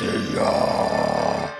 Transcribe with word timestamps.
иллюзия. 0.00 1.50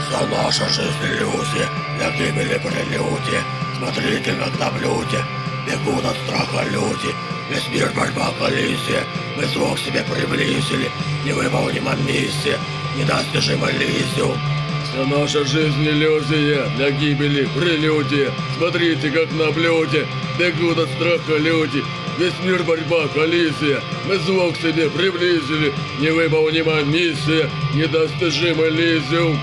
Вся 0.00 0.26
наша 0.26 0.68
жизнь 0.68 1.04
иллюзия, 1.04 1.68
для 1.96 2.10
гибели 2.12 2.58
прелюдия. 2.58 3.42
Смотрите, 3.76 4.32
на 4.32 4.70
блюде 4.70 5.18
бегут 5.66 6.04
от 6.04 6.16
страха 6.16 6.64
люди. 6.70 7.14
Весь 7.50 7.68
мир 7.68 7.90
борьба 7.94 8.32
коллизия, 8.38 9.04
мы 9.36 9.44
звук 9.46 9.78
себе 9.78 10.04
приблизили. 10.04 10.90
Невыполнима 11.24 11.94
миссия, 12.06 12.58
недостижима 12.96 13.70
лизиум. 13.70 14.38
Вся 14.84 15.06
наша 15.06 15.44
жизнь 15.44 15.86
иллюзия, 15.86 16.66
для 16.76 16.90
гибели 16.90 17.48
прелюдия. 17.54 18.30
Смотрите, 18.56 19.10
как 19.10 19.32
на 19.32 19.50
блюде 19.50 20.06
бегут 20.38 20.78
от 20.78 20.88
страха 20.90 21.36
люди. 21.38 21.82
Весь 22.18 22.38
мир 22.44 22.62
борьба, 22.62 23.08
коллизия. 23.08 23.80
Мы 24.06 24.18
звук 24.18 24.56
себе 24.56 24.90
приблизили. 24.90 25.72
Невыполнима 25.98 26.82
миссия, 26.82 27.48
недостижимый 27.74 28.70
лизиум. 28.70 29.38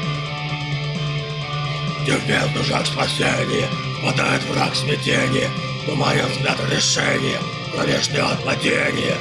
Где 2.04 2.14
в 2.14 2.28
бездну 2.28 2.64
жак 2.64 2.86
спасения, 2.86 3.68
хватает 4.00 4.44
враг 4.46 4.76
смятения, 4.76 5.50
Туманен 5.86 6.28
взгляд 6.28 6.60
решения, 6.72 7.40
кромешный 7.74 8.22
от 8.22 8.44
падения. 8.44 9.18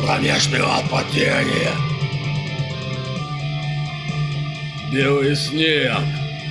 Кромешный 0.00 0.60
падения. 0.90 1.72
Белый 4.92 5.36
снег 5.36 5.98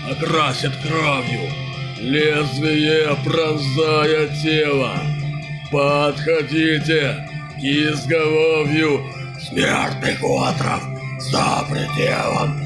окрасит 0.10 0.72
кровью, 0.78 1.50
лезвие 1.98 3.16
пронзая 3.24 4.28
тело. 4.42 5.00
Подходите 5.72 7.28
к 7.56 7.60
изголовью 7.60 9.02
Смертных 9.40 10.24
отров 10.24 10.84
за 11.20 11.66
пределом, 11.70 12.60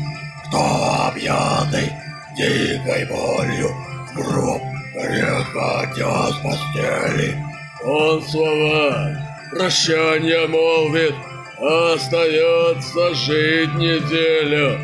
Кто 0.47 1.07
объятый 1.07 1.91
дикой 2.38 3.05
болью 3.05 3.69
В 4.13 4.16
гроб 4.16 4.61
греха 4.93 6.31
с 6.31 6.35
постели. 6.38 7.38
Он 7.83 8.21
слова 8.23 9.30
прощания 9.52 10.47
молвит, 10.47 11.16
остается 11.59 13.13
жить 13.13 13.73
неделю. 13.75 14.80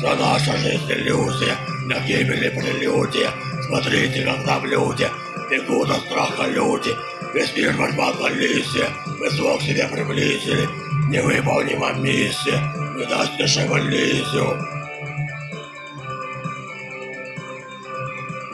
За 0.00 0.14
наша 0.14 0.56
жизнь 0.56 0.90
иллюзия, 0.90 1.56
на 1.86 2.00
гибели 2.00 2.48
прелюдия. 2.48 3.30
Смотрите, 3.66 4.22
как 4.24 4.46
на 4.46 4.60
блюде 4.60 5.10
бегут 5.50 5.90
от 5.90 6.00
страха 6.00 6.46
люди. 6.46 6.90
Весь 7.34 7.54
мир 7.56 7.74
борьба 7.76 8.12
коллизия, 8.14 8.88
мы 9.18 9.30
звук 9.30 9.60
себе 9.62 9.86
приблизили. 9.92 10.68
Невыполнима 11.08 11.92
миссия, 11.94 12.60
не 12.96 13.04
даст 13.04 13.36
дешевый 13.36 13.82
лизиум. 13.82 14.58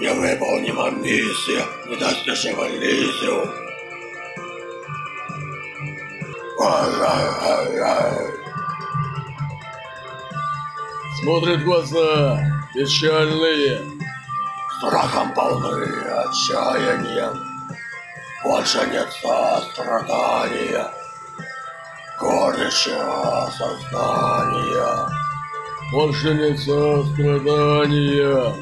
Невыполнима 0.00 0.90
миссия, 0.90 1.64
не 1.88 1.96
даст 1.96 2.24
дешевый 2.24 2.70
лизиум. 2.78 3.65
Смотрит 11.20 11.64
глаза 11.64 12.40
печальные, 12.74 13.80
Страхом 14.78 15.32
полны 15.34 15.84
отчаянием. 16.10 17.34
Больше 18.44 18.86
нет 18.92 19.08
сострадания, 19.20 20.86
горечи 22.20 22.90
осознания. 23.46 25.08
больше 25.92 26.34
нет 26.34 26.58
сострадания, 26.58 28.54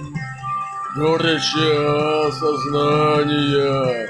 горечи 0.97 2.29
осознания. 2.29 4.09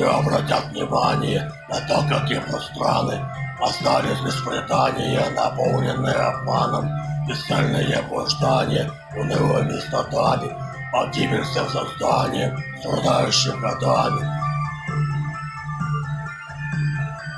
Не 0.00 0.06
обратят 0.06 0.64
внимания 0.70 1.52
на 1.68 1.78
то, 1.86 2.02
какие 2.08 2.40
страны 2.58 3.22
остались 3.60 4.18
без 4.24 4.34
предания, 4.40 5.22
наполненные 5.36 6.14
обманом, 6.14 6.88
бесцельные 7.28 8.00
блуждания, 8.08 8.90
унылыми 9.14 9.78
стадами, 9.78 10.56
погибель 10.90 11.42
всем 11.42 11.68
созданием, 11.68 12.56
страдающим 12.78 13.60
годами. 13.60 14.26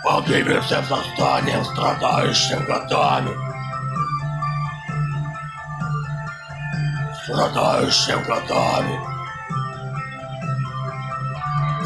Погибель 0.05 0.61
всем 0.61 0.85
созданием, 0.85 1.65
страдающим 1.65 2.65
годами. 2.65 3.31
Страдающим 7.25 8.23
годами. 8.23 9.12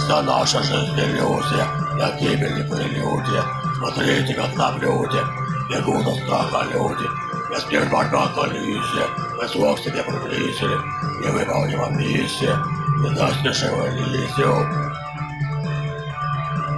Вся 0.06 0.22
наша 0.22 0.62
жизнь 0.62 0.94
иллюзия, 1.00 1.66
для 1.94 2.12
гибели 2.12 2.62
прелюдия. 2.62 3.42
Смотрите, 3.76 4.34
как 4.34 4.54
на 4.54 4.70
блюде 4.70 5.20
бегут 5.68 6.06
от 6.06 6.18
страха 6.18 6.64
люди. 6.72 7.08
Без 7.50 7.68
мир 7.68 7.88
борьба 7.90 8.28
коллизия, 8.28 9.08
мы 9.36 9.48
звук 9.48 9.80
себе 9.80 10.04
приблизили. 10.04 10.76
Невыполнима 11.24 11.88
миссия, 11.90 12.56
не 13.00 13.10
даст 13.16 13.42
дешевый 13.42 13.90
лизиум. 13.98 14.70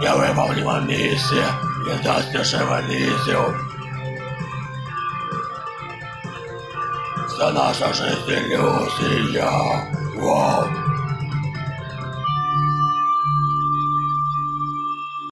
Невыполнима 0.00 0.80
миссия, 0.80 1.52
не 1.86 2.02
даст 2.02 2.32
дешевый 2.32 2.82
лизиум. 2.84 3.54
Вся 7.28 7.50
наша 7.50 7.92
жизнь 7.92 8.30
иллюзия. 8.30 9.50
Вау. 10.16 10.77